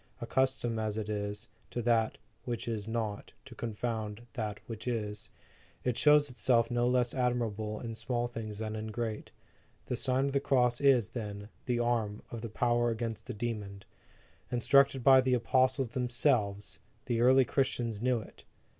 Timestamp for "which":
2.43-2.67, 4.67-4.87